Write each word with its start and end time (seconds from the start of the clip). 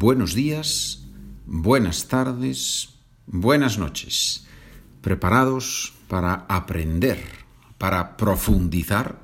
buenos 0.00 0.32
días, 0.32 1.04
buenas 1.44 2.08
tardes, 2.08 2.94
buenas 3.26 3.76
noches. 3.76 4.46
¿Preparados 5.02 5.92
para 6.08 6.46
aprender, 6.48 7.22
para 7.76 8.16
profundizar? 8.16 9.20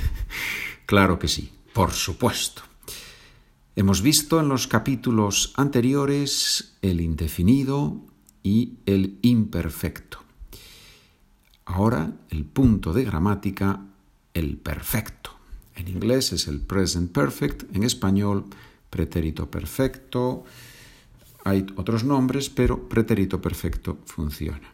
claro 0.86 1.18
que 1.18 1.28
sí, 1.28 1.52
por 1.74 1.92
supuesto. 1.92 2.62
Hemos 3.76 4.00
visto 4.00 4.40
en 4.40 4.48
los 4.48 4.66
capítulos 4.66 5.52
anteriores 5.58 6.72
el 6.80 7.02
indefinido 7.02 8.00
y 8.42 8.78
el 8.86 9.18
imperfecto. 9.20 10.20
Ahora 11.66 12.12
el 12.30 12.46
punto 12.46 12.94
de 12.94 13.04
gramática, 13.04 13.84
el 14.32 14.56
perfecto. 14.56 15.36
En 15.74 15.88
inglés 15.88 16.32
es 16.32 16.48
el 16.48 16.62
present 16.62 17.12
perfect, 17.12 17.64
en 17.76 17.82
español 17.82 18.46
pretérito 18.92 19.50
perfecto. 19.50 20.44
Hay 21.44 21.64
otros 21.76 22.04
nombres, 22.04 22.50
pero 22.50 22.88
pretérito 22.88 23.40
perfecto 23.40 23.98
funciona. 24.04 24.68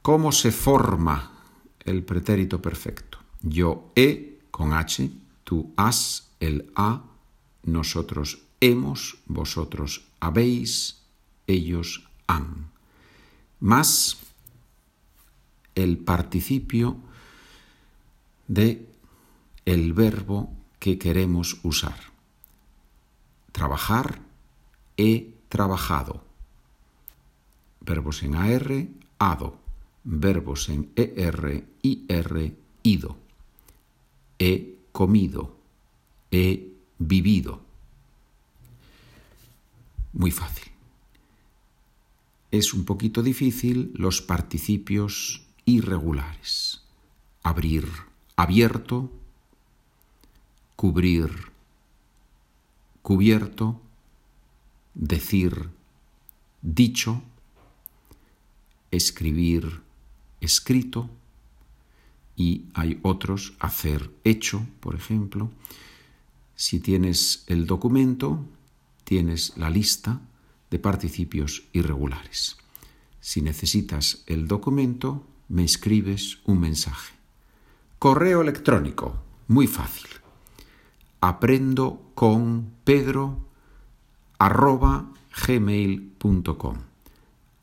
¿Cómo 0.00 0.32
se 0.32 0.50
forma 0.50 1.30
el 1.84 2.02
pretérito 2.02 2.62
perfecto? 2.62 3.18
Yo 3.42 3.92
he 3.94 4.40
con 4.50 4.72
H, 4.72 5.10
tú 5.44 5.72
has, 5.76 6.30
el 6.40 6.72
a, 6.74 7.04
nosotros 7.62 8.40
hemos, 8.60 9.18
vosotros 9.26 10.08
habéis, 10.18 11.02
ellos 11.46 12.08
han. 12.26 12.70
Más 13.60 14.16
el 15.74 15.98
participio 15.98 16.96
de 18.48 18.88
el 19.66 19.92
verbo 19.92 20.50
que 20.78 20.98
queremos 20.98 21.60
usar. 21.62 22.09
Trabajar, 23.52 24.20
he 24.96 25.34
trabajado. 25.48 26.24
Verbos 27.80 28.22
en 28.22 28.34
AR, 28.34 28.86
ado. 29.18 29.58
Verbos 30.04 30.68
en 30.68 30.90
ER, 30.96 31.64
IR, 31.82 32.56
ido. 32.82 33.16
He 34.38 34.76
comido, 34.92 35.56
he 36.30 36.72
vivido. 36.98 37.60
Muy 40.12 40.30
fácil. 40.30 40.70
Es 42.50 42.74
un 42.74 42.84
poquito 42.84 43.22
difícil 43.22 43.92
los 43.94 44.22
participios 44.22 45.42
irregulares. 45.64 46.82
Abrir, 47.42 47.86
abierto, 48.36 49.10
cubrir, 50.74 51.49
cubierto, 53.02 53.80
decir, 54.94 55.70
dicho, 56.62 57.22
escribir, 58.90 59.80
escrito, 60.40 61.10
y 62.36 62.64
hay 62.74 62.98
otros, 63.02 63.54
hacer, 63.58 64.10
hecho, 64.24 64.66
por 64.80 64.94
ejemplo. 64.94 65.50
Si 66.54 66.80
tienes 66.80 67.44
el 67.48 67.66
documento, 67.66 68.44
tienes 69.04 69.56
la 69.56 69.68
lista 69.68 70.20
de 70.70 70.78
participios 70.78 71.64
irregulares. 71.72 72.56
Si 73.20 73.42
necesitas 73.42 74.22
el 74.26 74.48
documento, 74.48 75.26
me 75.48 75.64
escribes 75.64 76.38
un 76.44 76.60
mensaje. 76.60 77.14
Correo 77.98 78.40
electrónico, 78.40 79.22
muy 79.48 79.66
fácil 79.66 80.19
aprendo 81.20 82.10
con 82.14 82.70
Pedro 82.84 83.38
arroba 84.38 85.12
gmail.com. 85.46 86.76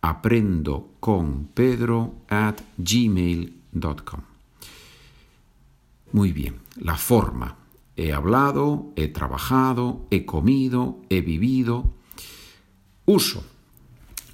Aprendo 0.01 0.91
con 0.99 1.49
Pedro 1.53 2.13
at 2.29 2.61
gmail.com. 2.77 4.21
Muy 6.11 6.31
bien, 6.31 6.59
la 6.77 6.95
forma. 6.95 7.57
He 7.95 8.13
hablado, 8.13 8.93
he 8.95 9.07
trabajado, 9.07 10.05
he 10.11 10.25
comido, 10.25 11.01
he 11.09 11.21
vivido. 11.21 11.93
Uso. 13.05 13.43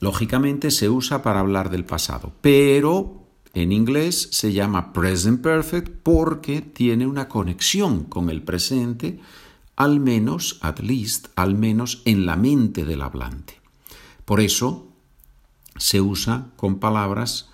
Lógicamente 0.01 0.69
se 0.69 0.89
usa 0.89 1.23
para 1.23 1.39
hablar 1.39 1.69
del 1.69 1.85
pasado, 1.85 2.33
pero 2.41 3.22
en 3.53 3.71
inglés 3.71 4.29
se 4.31 4.51
llama 4.51 4.93
present 4.93 5.41
perfect 5.41 5.89
porque 6.03 6.61
tiene 6.61 7.05
una 7.05 7.29
conexión 7.29 8.03
con 8.03 8.29
el 8.29 8.41
presente, 8.41 9.19
al 9.75 9.99
menos, 9.99 10.59
at 10.61 10.79
least, 10.79 11.27
al 11.35 11.55
menos 11.55 12.01
en 12.05 12.25
la 12.25 12.35
mente 12.35 12.83
del 12.83 13.01
hablante. 13.01 13.59
Por 14.25 14.41
eso 14.41 14.87
se 15.77 16.01
usa 16.01 16.47
con 16.55 16.79
palabras 16.79 17.49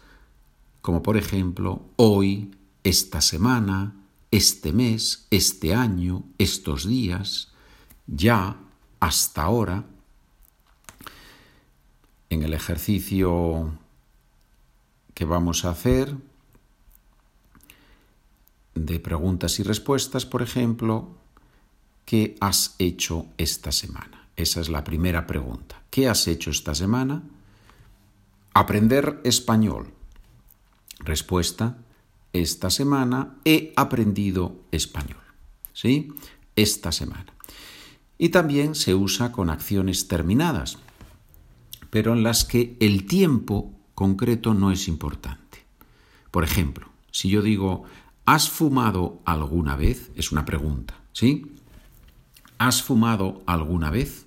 como 0.82 1.04
por 1.04 1.18
ejemplo 1.18 1.84
hoy, 1.98 2.56
esta 2.84 3.22
semana, 3.22 3.96
este 4.32 4.72
mes, 4.72 5.28
este 5.30 5.76
año, 5.76 6.24
estos 6.38 6.88
días, 6.88 7.50
ya, 8.08 8.58
hasta 9.00 9.44
ahora. 9.44 9.86
En 12.30 12.44
el 12.44 12.54
ejercicio 12.54 13.74
que 15.20 15.26
vamos 15.26 15.66
a 15.66 15.72
hacer 15.72 16.16
de 18.74 19.02
preguntas 19.02 19.60
y 19.60 19.64
respuestas, 19.64 20.26
por 20.26 20.42
ejemplo, 20.42 21.10
¿qué 22.06 22.38
has 22.40 22.76
hecho 22.80 23.26
esta 23.38 23.74
semana? 23.74 24.30
Esa 24.38 24.62
es 24.62 24.70
la 24.70 24.86
primera 24.86 25.28
pregunta. 25.28 25.84
¿Qué 25.90 26.08
has 26.08 26.26
hecho 26.30 26.52
esta 26.52 26.74
semana? 26.74 27.22
Aprender 28.54 29.20
español. 29.26 29.92
Respuesta, 31.00 31.76
esta 32.32 32.70
semana 32.70 33.36
he 33.44 33.74
aprendido 33.76 34.56
español. 34.72 35.20
¿Sí? 35.74 36.14
Esta 36.56 36.94
semana. 36.94 37.34
Y 38.18 38.30
también 38.30 38.74
se 38.74 38.96
usa 38.96 39.34
con 39.34 39.50
acciones 39.50 40.08
terminadas, 40.08 40.78
pero 41.90 42.14
en 42.14 42.24
las 42.24 42.46
que 42.46 42.78
el 42.80 43.06
tiempo 43.06 43.74
concreto 44.00 44.54
no 44.54 44.72
es 44.72 44.88
importante. 44.88 45.66
Por 46.32 46.46
ejemplo, 46.46 46.88
si 47.12 47.28
yo 47.28 47.42
digo, 47.42 47.84
¿has 48.26 48.50
fumado 48.50 49.20
alguna 49.26 49.76
vez? 49.76 50.10
Es 50.16 50.32
una 50.32 50.46
pregunta, 50.46 50.94
¿sí? 51.12 51.52
¿Has 52.58 52.82
fumado 52.82 53.42
alguna 53.46 53.90
vez? 53.90 54.26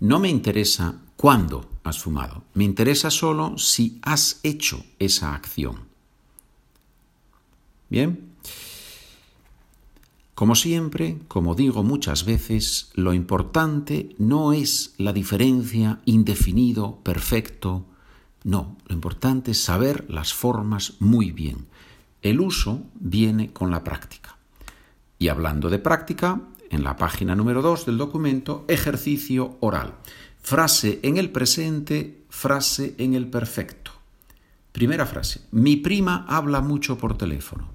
No 0.00 0.18
me 0.18 0.28
interesa 0.28 0.96
cuándo 1.16 1.70
has 1.84 2.00
fumado, 2.00 2.42
me 2.54 2.64
interesa 2.64 3.08
solo 3.08 3.56
si 3.56 4.00
has 4.02 4.40
hecho 4.42 4.84
esa 4.98 5.36
acción. 5.36 5.76
Bien. 7.88 8.32
Como 10.34 10.56
siempre, 10.56 11.18
como 11.28 11.54
digo 11.54 11.84
muchas 11.84 12.24
veces, 12.24 12.90
lo 12.94 13.14
importante 13.14 14.16
no 14.18 14.52
es 14.52 14.94
la 14.98 15.12
diferencia 15.12 16.00
indefinido, 16.04 16.98
perfecto, 17.04 17.86
no, 18.44 18.76
lo 18.86 18.94
importante 18.94 19.52
es 19.52 19.62
saber 19.62 20.04
las 20.08 20.34
formas 20.34 20.94
muy 20.98 21.30
bien. 21.30 21.66
El 22.22 22.40
uso 22.40 22.82
viene 22.94 23.52
con 23.52 23.70
la 23.70 23.84
práctica. 23.84 24.36
Y 25.18 25.28
hablando 25.28 25.70
de 25.70 25.78
práctica, 25.78 26.40
en 26.70 26.82
la 26.82 26.96
página 26.96 27.34
número 27.34 27.62
2 27.62 27.86
del 27.86 27.98
documento, 27.98 28.64
ejercicio 28.66 29.56
oral. 29.60 29.94
Frase 30.40 30.98
en 31.02 31.18
el 31.18 31.30
presente, 31.30 32.24
frase 32.30 32.94
en 32.98 33.14
el 33.14 33.28
perfecto. 33.28 33.92
Primera 34.72 35.06
frase. 35.06 35.42
Mi 35.52 35.76
prima 35.76 36.24
habla 36.28 36.60
mucho 36.60 36.98
por 36.98 37.16
teléfono. 37.16 37.70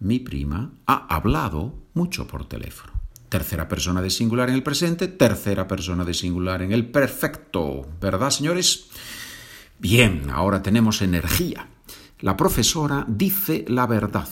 Mi 0.00 0.18
prima 0.18 0.72
ha 0.86 1.06
hablado 1.14 1.74
mucho 1.94 2.26
por 2.26 2.46
teléfono. 2.46 2.97
Tercera 3.28 3.68
persona 3.68 4.00
de 4.00 4.10
singular 4.10 4.48
en 4.48 4.54
el 4.54 4.62
presente, 4.62 5.06
tercera 5.06 5.68
persona 5.68 6.04
de 6.04 6.14
singular 6.14 6.62
en 6.62 6.72
el 6.72 6.90
perfecto. 6.90 7.86
¿Verdad, 8.00 8.30
señores? 8.30 8.88
Bien, 9.78 10.30
ahora 10.30 10.62
tenemos 10.62 11.02
energía. 11.02 11.68
La 12.20 12.36
profesora 12.36 13.04
dice 13.06 13.64
la 13.68 13.86
verdad. 13.86 14.28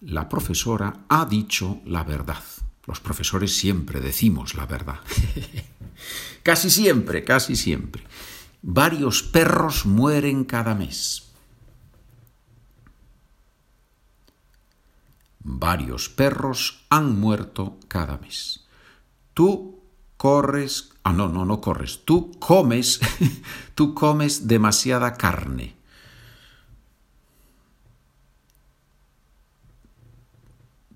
La 0.00 0.28
profesora 0.28 1.04
ha 1.08 1.24
dicho 1.26 1.80
la 1.84 2.02
verdad. 2.02 2.42
Los 2.86 3.00
profesores 3.00 3.56
siempre 3.56 4.00
decimos 4.00 4.54
la 4.54 4.66
verdad. 4.66 5.00
casi 6.42 6.70
siempre, 6.70 7.24
casi 7.24 7.54
siempre. 7.54 8.02
Varios 8.62 9.22
perros 9.22 9.86
mueren 9.86 10.44
cada 10.44 10.74
mes. 10.74 11.25
Varios 15.46 16.08
perros 16.08 16.84
han 16.90 17.18
muerto 17.18 17.78
cada 17.86 18.18
mes. 18.18 18.66
Tú 19.32 19.80
corres, 20.16 20.90
ah, 21.04 21.12
no, 21.12 21.28
no, 21.28 21.44
no 21.44 21.60
corres, 21.60 22.04
tú 22.04 22.32
comes, 22.40 23.00
tú 23.74 23.94
comes 23.94 24.48
demasiada 24.48 25.14
carne. 25.14 25.76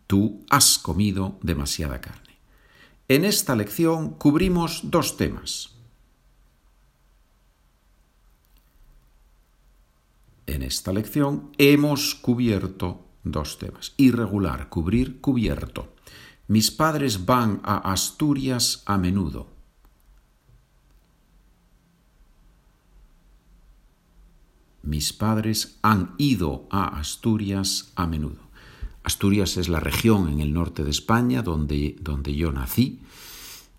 Tú 0.09 0.45
has 0.51 0.79
comido 0.79 1.39
demasiada 1.43 2.01
carne. 2.01 2.41
En 3.07 3.25
esta 3.25 3.55
lección 3.55 4.11
cubrimos 4.15 4.81
dos 4.83 5.17
temas. 5.17 5.77
En 10.47 10.63
esta 10.63 10.93
lección 10.93 11.53
hemos 11.59 12.17
cubierto 12.17 13.10
dos 13.25 13.59
temas. 13.59 13.95
Irregular, 13.97 14.69
cubrir, 14.69 15.21
cubierto. 15.21 15.95
Mis 16.49 16.71
padres 16.71 17.27
van 17.27 17.61
a 17.63 17.93
Asturias 17.93 18.83
a 18.87 18.99
menudo. 18.99 19.49
Mis 24.83 25.13
padres 25.13 25.79
han 25.83 26.15
ido 26.19 26.67
a 26.71 26.99
Asturias 26.99 27.93
a 27.95 28.07
menudo. 28.07 28.51
Asturias 29.05 29.57
es 29.57 29.69
la 29.69 29.81
región 29.81 30.29
en 30.29 30.41
el 30.41 30.53
norte 30.53 30.85
de 30.85 30.91
España 30.91 31.43
donde, 31.43 31.97
donde 32.01 32.35
yo 32.35 32.51
nací 32.53 33.01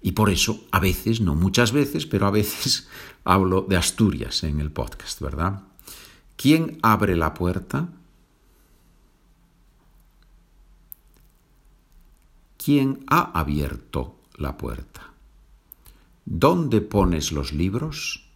y 0.02 0.14
por 0.14 0.30
eso 0.30 0.66
a 0.72 0.80
veces, 0.80 1.22
no 1.22 1.36
muchas 1.36 1.72
veces, 1.72 2.06
pero 2.06 2.26
a 2.26 2.32
veces 2.32 2.88
hablo 3.24 3.62
de 3.62 3.78
Asturias 3.78 4.44
en 4.44 4.60
el 4.60 4.72
podcast, 4.72 5.22
¿verdad? 5.22 5.64
¿Quién 6.36 6.80
abre 6.82 7.16
la 7.16 7.34
puerta? 7.34 7.90
¿Quién 12.64 13.04
ha 13.08 13.40
abierto 13.40 14.20
la 14.36 14.56
puerta? 14.56 15.14
¿Dónde 16.26 16.82
pones 16.82 17.32
los 17.32 17.54
libros? 17.54 18.30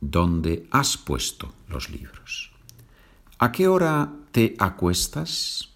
¿Dónde 0.00 0.68
has 0.70 0.96
puesto 0.96 1.52
los 1.66 1.90
libros? 1.90 2.52
¿A 3.38 3.50
qué 3.50 3.66
hora 3.66 4.12
te 4.30 4.54
acuestas? 4.60 5.70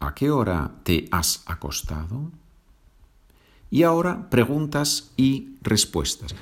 ¿A 0.00 0.14
qué 0.16 0.32
hora 0.32 0.72
te 0.82 1.06
has 1.12 1.44
acostado? 1.46 2.32
Y 3.70 3.84
ahora 3.84 4.28
preguntas 4.30 5.12
y 5.16 5.58
respuestas. 5.62 6.34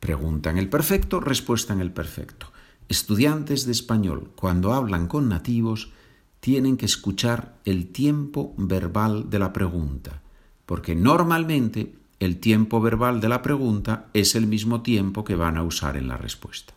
Pregunta 0.00 0.50
en 0.50 0.58
el 0.58 0.68
perfecto, 0.68 1.20
respuesta 1.20 1.72
en 1.74 1.80
el 1.80 1.92
perfecto. 1.92 2.50
Estudiantes 2.88 3.66
de 3.66 3.72
español, 3.72 4.32
cuando 4.34 4.72
hablan 4.72 5.06
con 5.06 5.28
nativos, 5.28 5.92
tienen 6.40 6.78
que 6.78 6.86
escuchar 6.86 7.54
el 7.66 7.88
tiempo 7.88 8.54
verbal 8.56 9.28
de 9.28 9.38
la 9.38 9.52
pregunta, 9.52 10.22
porque 10.64 10.94
normalmente 10.94 11.94
el 12.18 12.38
tiempo 12.38 12.80
verbal 12.80 13.20
de 13.20 13.28
la 13.28 13.42
pregunta 13.42 14.08
es 14.14 14.34
el 14.34 14.46
mismo 14.46 14.82
tiempo 14.82 15.22
que 15.22 15.36
van 15.36 15.56
a 15.56 15.62
usar 15.62 15.96
en 15.96 16.08
la 16.08 16.16
respuesta. 16.16 16.74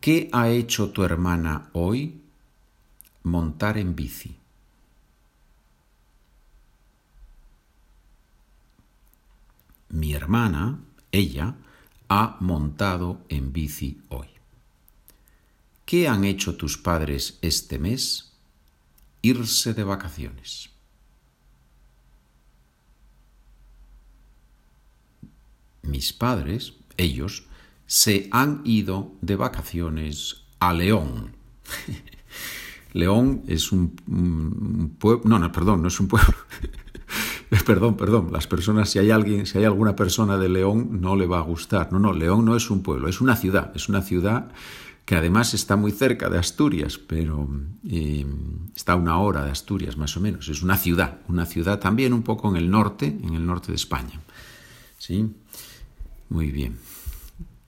¿Qué 0.00 0.28
ha 0.32 0.48
hecho 0.48 0.90
tu 0.90 1.02
hermana 1.02 1.68
hoy? 1.72 2.20
Montar 3.24 3.76
en 3.76 3.96
bici. 3.96 4.36
Mi 9.88 10.12
hermana, 10.12 10.78
ella, 11.16 11.56
ha 12.08 12.36
montado 12.40 13.24
en 13.28 13.52
bici 13.52 14.00
hoy. 14.08 14.28
¿Qué 15.84 16.08
han 16.08 16.24
hecho 16.24 16.56
tus 16.56 16.78
padres 16.78 17.38
este 17.42 17.78
mes? 17.78 18.32
Irse 19.22 19.74
de 19.74 19.84
vacaciones. 19.84 20.70
mis 25.86 26.12
padres, 26.12 26.74
ellos, 26.96 27.46
se 27.86 28.28
han 28.32 28.62
ido 28.64 29.12
de 29.20 29.36
vacaciones 29.36 30.44
a 30.58 30.72
León. 30.72 31.36
León 32.92 33.42
es 33.46 33.72
un, 33.72 34.96
pueblo, 34.98 35.22
no, 35.28 35.38
no, 35.38 35.52
perdón, 35.52 35.82
no 35.82 35.88
es 35.88 36.00
un 36.00 36.08
pueblo. 36.08 36.34
perdón, 37.66 37.96
perdón, 37.96 38.30
las 38.32 38.46
personas, 38.46 38.90
si 38.90 38.98
hay 38.98 39.10
alguien, 39.10 39.46
si 39.46 39.58
hay 39.58 39.64
alguna 39.64 39.94
persona 39.94 40.36
de 40.36 40.48
León, 40.48 41.00
no 41.00 41.16
le 41.16 41.26
va 41.26 41.38
a 41.38 41.42
gustar. 41.42 41.92
No, 41.92 41.98
no, 41.98 42.12
León 42.12 42.44
no 42.44 42.56
es 42.56 42.70
un 42.70 42.82
pueblo, 42.82 43.08
es 43.08 43.20
una 43.20 43.36
ciudad, 43.36 43.72
es 43.74 43.88
una 43.88 44.02
ciudad 44.02 44.50
que 45.04 45.14
además 45.14 45.54
está 45.54 45.76
muy 45.76 45.92
cerca 45.92 46.28
de 46.28 46.38
Asturias, 46.38 46.98
pero 46.98 47.48
eh, 47.88 48.26
está 48.74 48.94
a 48.94 48.96
una 48.96 49.18
hora 49.18 49.44
de 49.44 49.52
Asturias 49.52 49.96
más 49.96 50.16
o 50.16 50.20
menos. 50.20 50.48
Es 50.48 50.62
una 50.62 50.76
ciudad, 50.76 51.20
una 51.28 51.46
ciudad 51.46 51.78
también 51.78 52.12
un 52.12 52.24
poco 52.24 52.48
en 52.48 52.56
el 52.56 52.68
norte, 52.68 53.06
en 53.06 53.34
el 53.34 53.46
norte 53.46 53.68
de 53.68 53.76
España. 53.76 54.20
¿Sí? 54.98 55.32
Muy 56.28 56.50
bien. 56.50 56.76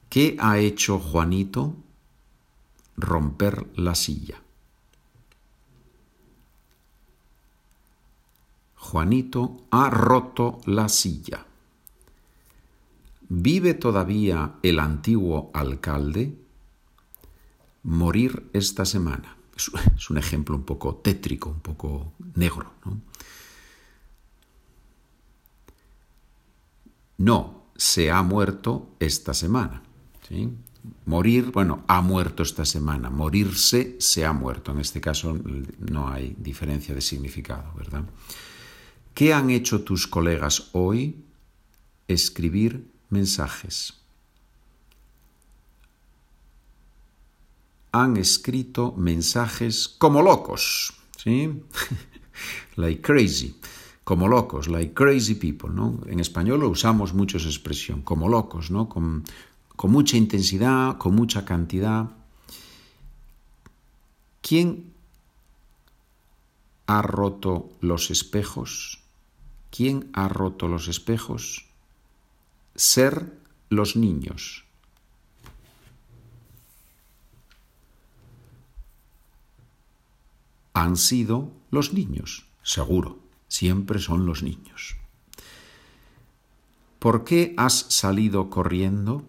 ¿Qué 0.08 0.36
ha 0.40 0.58
hecho 0.58 0.98
Juanito? 0.98 1.76
Romper 2.96 3.68
la 3.76 3.94
silla. 3.94 4.42
Juanito 8.90 9.66
ha 9.70 9.90
roto 9.90 10.62
la 10.64 10.88
silla. 10.88 11.44
¿Vive 13.28 13.74
todavía 13.74 14.54
el 14.62 14.78
antiguo 14.78 15.50
alcalde? 15.52 16.34
Morir 17.82 18.48
esta 18.54 18.86
semana. 18.86 19.36
Es 19.94 20.08
un 20.08 20.16
ejemplo 20.16 20.56
un 20.56 20.62
poco 20.62 20.94
tétrico, 20.96 21.50
un 21.50 21.60
poco 21.60 22.14
negro. 22.34 22.72
No, 27.18 27.64
se 27.76 28.10
ha 28.10 28.22
muerto 28.22 28.94
esta 29.00 29.34
semana. 29.34 29.82
¿sí? 30.26 30.48
Morir, 31.04 31.50
bueno, 31.52 31.84
ha 31.88 32.00
muerto 32.00 32.42
esta 32.42 32.64
semana. 32.64 33.10
Morirse, 33.10 33.96
se 33.98 34.24
ha 34.24 34.32
muerto. 34.32 34.72
En 34.72 34.80
este 34.80 35.02
caso 35.02 35.38
no 35.78 36.08
hay 36.08 36.34
diferencia 36.38 36.94
de 36.94 37.02
significado, 37.02 37.70
¿verdad? 37.76 38.04
¿Qué 39.18 39.34
han 39.34 39.50
hecho 39.50 39.82
tus 39.82 40.06
colegas 40.06 40.68
hoy? 40.74 41.24
Escribir 42.06 42.88
mensajes. 43.10 43.94
Han 47.90 48.16
escrito 48.16 48.92
mensajes 48.96 49.88
como 49.88 50.22
locos, 50.22 50.94
¿sí? 51.16 51.50
like 52.76 53.02
crazy 53.02 53.56
como 54.04 54.28
locos, 54.28 54.68
like 54.68 54.94
crazy 54.94 55.34
people, 55.34 55.70
¿no? 55.70 55.98
En 56.06 56.20
español 56.20 56.60
lo 56.60 56.68
usamos 56.68 57.12
mucho 57.12 57.38
esa 57.38 57.48
expresión, 57.48 58.02
como 58.02 58.28
locos, 58.28 58.70
¿no? 58.70 58.88
Con, 58.88 59.24
con 59.74 59.90
mucha 59.90 60.16
intensidad, 60.16 60.96
con 60.96 61.16
mucha 61.16 61.44
cantidad. 61.44 62.08
¿Quién 64.42 64.92
ha 66.86 67.02
roto 67.02 67.70
los 67.80 68.12
espejos? 68.12 69.02
¿Quién 69.70 70.10
ha 70.12 70.28
roto 70.28 70.68
los 70.68 70.88
espejos? 70.88 71.66
Ser 72.74 73.38
los 73.68 73.96
niños. 73.96 74.64
Han 80.72 80.96
sido 80.96 81.50
los 81.70 81.92
niños, 81.92 82.46
seguro 82.62 83.28
siempre 83.48 83.98
son 83.98 84.26
los 84.26 84.42
niños. 84.42 84.96
¿Por 86.98 87.24
qué 87.24 87.54
has 87.56 87.74
salido 87.74 88.50
corriendo? 88.50 89.24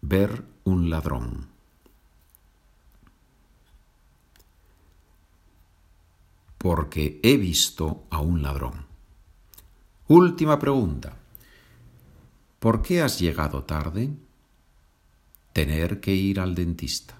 Ver 0.00 0.44
un 0.64 0.90
ladrón. 0.90 1.53
Porque 6.64 7.20
he 7.22 7.36
visto 7.36 8.06
a 8.08 8.22
un 8.22 8.40
ladrón. 8.40 8.86
Última 10.08 10.58
pregunta. 10.58 11.14
¿Por 12.58 12.80
qué 12.80 13.02
has 13.02 13.18
llegado 13.20 13.64
tarde? 13.64 14.08
Tener 15.52 16.00
que 16.00 16.14
ir 16.14 16.40
al 16.40 16.54
dentista. 16.54 17.18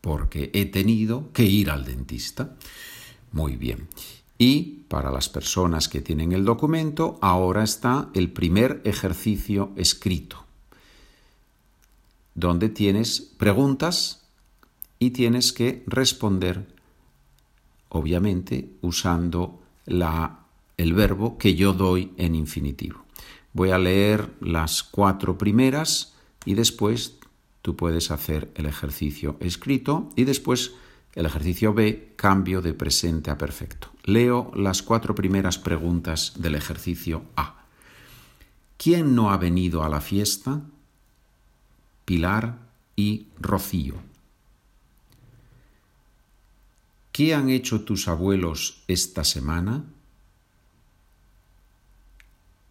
porque 0.00 0.50
he 0.54 0.66
tenido 0.66 1.30
que 1.32 1.44
ir 1.44 1.70
al 1.70 1.84
dentista. 1.84 2.56
Muy 3.32 3.56
bien. 3.56 3.88
Y 4.38 4.84
para 4.88 5.10
las 5.10 5.28
personas 5.28 5.88
que 5.88 6.00
tienen 6.00 6.32
el 6.32 6.44
documento, 6.44 7.18
ahora 7.20 7.62
está 7.62 8.08
el 8.14 8.32
primer 8.32 8.80
ejercicio 8.84 9.72
escrito, 9.76 10.44
donde 12.34 12.70
tienes 12.70 13.20
preguntas 13.20 14.19
y 15.00 15.10
tienes 15.10 15.52
que 15.52 15.82
responder, 15.86 16.68
obviamente, 17.88 18.70
usando 18.82 19.60
el 19.86 20.94
verbo 20.94 21.38
que 21.38 21.56
yo 21.56 21.72
doy 21.72 22.12
en 22.18 22.36
infinitivo. 22.36 23.02
Voy 23.52 23.70
a 23.70 23.78
leer 23.78 24.30
las 24.40 24.84
cuatro 24.84 25.36
primeras 25.36 26.14
y 26.44 26.54
después 26.54 27.18
tú 27.62 27.74
puedes 27.74 28.10
hacer 28.12 28.52
el 28.54 28.66
ejercicio 28.66 29.36
escrito 29.40 30.10
y 30.14 30.24
después 30.24 30.74
El 31.12 31.26
ejercicio 31.26 31.74
B, 31.74 32.12
cambio 32.14 32.62
de 32.62 32.72
presente 32.72 33.32
a 33.32 33.36
perfecto. 33.36 33.90
Leo 34.04 34.52
las 34.54 34.80
cuatro 34.80 35.12
primeras 35.16 35.58
preguntas 35.58 36.34
del 36.36 36.54
ejercicio 36.54 37.24
A. 37.34 37.64
¿Quién 38.76 39.16
no 39.16 39.32
ha 39.32 39.36
venido 39.36 39.82
a 39.82 39.88
la 39.88 40.00
fiesta? 40.00 40.60
Pilar 42.04 42.58
y 42.94 43.26
Rocío. 43.40 44.09
¿Qué 47.12 47.34
han 47.34 47.50
hecho 47.50 47.82
tus 47.82 48.08
abuelos 48.08 48.84
esta 48.86 49.24
semana? 49.24 49.84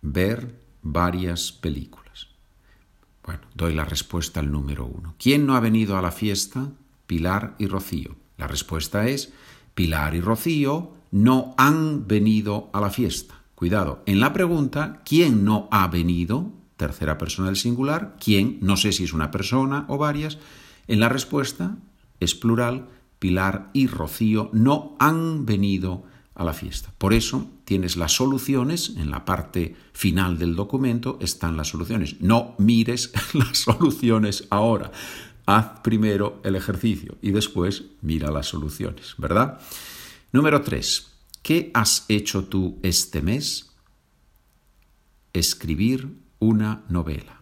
Ver 0.02 0.60
varias 0.82 1.52
películas. 1.52 2.28
Bueno, 3.26 3.42
doy 3.54 3.74
la 3.74 3.86
respuesta 3.86 4.40
al 4.40 4.52
número 4.52 4.86
uno. 4.86 5.16
¿Quién 5.20 5.46
no 5.46 5.56
ha 5.56 5.60
venido 5.60 5.98
a 5.98 6.02
la 6.02 6.12
fiesta? 6.12 6.72
Pilar 7.06 7.56
y 7.60 7.68
Rocío. 7.68 8.16
La 8.38 8.48
respuesta 8.48 9.08
es 9.08 9.34
Pilar 9.76 10.16
y 10.16 10.22
Rocío 10.22 10.94
no 11.12 11.54
han 11.58 12.08
venido 12.08 12.70
a 12.74 12.80
la 12.80 12.90
fiesta. 12.90 13.42
Cuidado, 13.56 14.04
en 14.06 14.20
la 14.20 14.32
pregunta, 14.32 15.02
¿quién 15.04 15.44
no 15.44 15.68
ha 15.72 15.88
venido? 15.88 16.52
Tercera 16.78 17.18
persona 17.18 17.50
del 17.50 17.58
singular, 17.58 18.16
¿quién? 18.24 18.58
No 18.62 18.78
sé 18.78 18.94
si 18.94 19.04
es 19.04 19.12
una 19.12 19.32
persona 19.32 19.86
o 19.90 19.98
varias. 19.98 20.38
En 20.88 21.02
la 21.02 21.10
respuesta 21.10 21.78
es 22.22 22.36
plural, 22.36 22.88
Pilar 23.20 23.70
y 23.74 23.88
Rocío 23.88 24.50
no 24.54 24.96
han 25.00 25.46
venido 25.46 26.04
a 26.40 26.46
la 26.46 26.54
fiesta. 26.54 26.94
Por 26.98 27.14
eso 27.14 27.52
tienes 27.66 27.98
las 27.98 28.14
soluciones, 28.14 28.94
en 28.96 29.12
la 29.12 29.26
parte 29.26 29.76
final 29.92 30.38
del 30.38 30.56
documento 30.56 31.20
están 31.22 31.58
las 31.58 31.68
soluciones. 31.68 32.22
No 32.22 32.56
mires 32.58 33.12
las 33.34 33.58
soluciones 33.58 34.48
ahora. 34.50 34.92
Haz 35.46 35.82
primero 35.82 36.40
el 36.44 36.56
ejercicio 36.56 37.18
y 37.22 37.32
después 37.32 37.86
mira 38.02 38.32
las 38.32 38.48
soluciones, 38.48 39.16
¿verdad? 39.18 39.60
Número 40.32 40.62
3. 40.62 41.12
¿Qué 41.42 41.72
has 41.74 42.06
hecho 42.08 42.46
tú 42.46 42.80
este 42.84 43.22
mes? 43.22 43.72
Escribir 45.34 46.08
una 46.40 46.84
novela. 46.88 47.42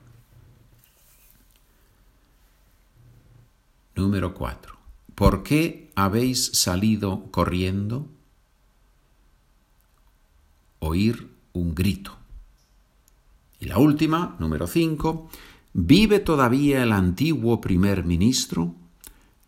Número 3.95 4.33
4. 4.33 4.76
¿Por 5.17 5.41
qué 5.41 5.89
habéis 5.95 6.51
salido 6.53 7.31
corriendo? 7.31 8.07
Oír 10.77 11.31
un 11.53 11.73
grito. 11.73 12.15
Y 13.59 13.65
la 13.65 13.79
última, 13.79 14.35
número 14.37 14.67
5. 14.67 15.27
¿Vive 15.73 16.19
todavía 16.19 16.83
el 16.83 16.91
antiguo 16.91 17.59
primer 17.59 18.03
ministro? 18.03 18.75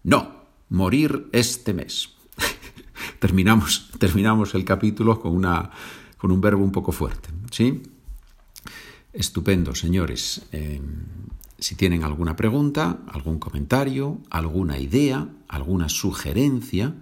No, 0.02 0.46
morir 0.70 1.30
este 1.34 1.76
mes. 1.76 2.16
terminamos, 3.20 3.92
terminamos 4.00 4.56
el 4.56 4.66
capítulo 4.66 5.22
con, 5.22 5.36
una, 5.36 5.70
con 6.18 6.32
un 6.32 6.42
verbo 6.42 6.64
un 6.64 6.72
poco 6.72 6.92
fuerte. 6.92 7.30
¿sí? 7.52 7.84
Estupendo, 9.14 9.74
señores. 9.74 10.44
Eh, 10.52 10.82
si 11.58 11.76
tienen 11.76 12.04
alguna 12.04 12.36
pregunta, 12.36 13.00
algún 13.08 13.40
comentario, 13.40 14.20
alguna 14.30 14.80
idea, 14.80 15.28
alguna 15.48 15.90
sugerencia, 15.90 16.94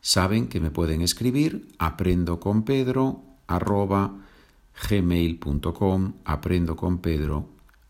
saben 0.00 0.48
que 0.48 0.60
me 0.60 0.70
pueden 0.70 1.00
escribir 1.00 1.66
aprendo 1.78 2.38
con 2.38 2.64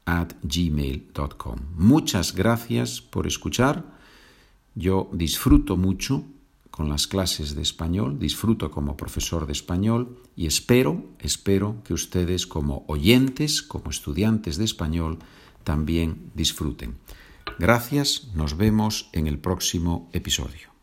at 0.07 0.33
gmail.com. 0.43 1.59
Muchas 1.77 2.35
gracias 2.35 3.01
por 3.01 3.27
escuchar. 3.27 3.85
Yo 4.77 5.11
disfruto 5.13 5.77
mucho 5.77 6.25
con 6.77 6.91
las 6.91 7.07
clases 7.07 7.55
de 7.55 7.63
español, 7.63 8.19
disfruto 8.19 8.71
como 8.71 8.99
profesor 8.99 9.47
de 9.47 9.53
español 9.53 10.19
y 10.37 10.47
espero, 10.47 11.03
espero 11.21 11.83
que 11.85 11.95
ustedes 11.95 12.47
como 12.47 12.85
oyentes, 12.87 13.63
como 13.63 13.89
estudiantes 13.89 14.59
de 14.59 14.67
español, 14.67 15.19
también 15.65 16.31
disfruten. 16.35 16.99
Gracias, 17.59 18.29
nos 18.35 18.59
vemos 18.59 19.09
en 19.13 19.27
el 19.27 19.39
próximo 19.39 20.11
episodio. 20.13 20.76